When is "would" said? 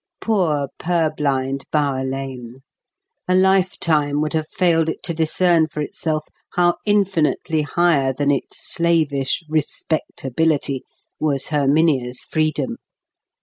4.19-4.33